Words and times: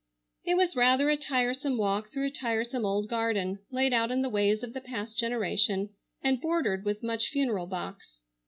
It 0.43 0.57
was 0.57 0.75
rather 0.75 1.11
a 1.11 1.15
tiresome 1.15 1.77
walk 1.77 2.11
through 2.11 2.25
a 2.25 2.31
tiresome 2.31 2.85
old 2.85 3.07
garden, 3.07 3.59
laid 3.69 3.93
out 3.93 4.09
in 4.09 4.23
the 4.23 4.31
ways 4.31 4.63
of 4.63 4.73
the 4.73 4.81
past 4.81 5.15
generation, 5.19 5.91
and 6.23 6.41
bordered 6.41 6.83
with 6.83 7.03
much 7.03 7.27
funereal 7.31 7.67
box. 7.67 8.17